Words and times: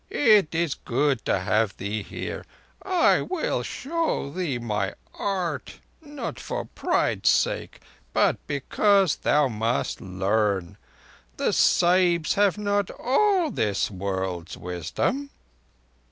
It 0.09 0.55
is 0.55 0.73
good 0.73 1.23
to 1.25 1.41
have 1.41 1.77
thee 1.77 2.01
here: 2.01 2.43
I 2.81 3.21
will 3.21 3.61
show 3.61 4.31
thee 4.31 4.57
my 4.57 4.95
art—not 5.13 6.39
for 6.39 6.65
pride's 6.65 7.29
sake, 7.29 7.81
but 8.11 8.37
because 8.47 9.17
thou 9.17 9.47
must 9.47 10.01
learn. 10.01 10.77
The 11.37 11.53
Sahibs 11.53 12.33
have 12.33 12.57
not 12.57 12.89
all 12.97 13.51
this 13.51 13.91
world's 13.91 14.57
wisdom." 14.57 15.29